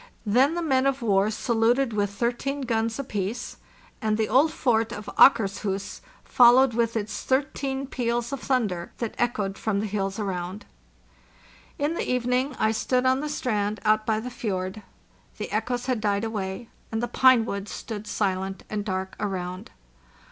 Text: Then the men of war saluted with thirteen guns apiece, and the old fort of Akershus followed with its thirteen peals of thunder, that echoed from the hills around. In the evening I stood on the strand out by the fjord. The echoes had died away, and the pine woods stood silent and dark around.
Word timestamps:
Then 0.25 0.55
the 0.55 0.63
men 0.63 0.87
of 0.87 1.03
war 1.03 1.29
saluted 1.29 1.93
with 1.93 2.09
thirteen 2.09 2.61
guns 2.61 2.97
apiece, 2.97 3.57
and 4.01 4.17
the 4.17 4.27
old 4.27 4.51
fort 4.51 4.91
of 4.91 5.05
Akershus 5.15 6.01
followed 6.23 6.73
with 6.73 6.97
its 6.97 7.21
thirteen 7.21 7.85
peals 7.85 8.33
of 8.33 8.39
thunder, 8.39 8.91
that 8.97 9.13
echoed 9.19 9.59
from 9.59 9.79
the 9.79 9.85
hills 9.85 10.17
around. 10.17 10.65
In 11.77 11.93
the 11.93 12.01
evening 12.11 12.55
I 12.57 12.71
stood 12.71 13.05
on 13.05 13.19
the 13.19 13.29
strand 13.29 13.79
out 13.85 14.07
by 14.07 14.19
the 14.19 14.31
fjord. 14.31 14.81
The 15.37 15.51
echoes 15.51 15.85
had 15.85 16.01
died 16.01 16.23
away, 16.23 16.69
and 16.91 17.03
the 17.03 17.07
pine 17.07 17.45
woods 17.45 17.69
stood 17.69 18.07
silent 18.07 18.63
and 18.71 18.83
dark 18.83 19.15
around. 19.19 19.69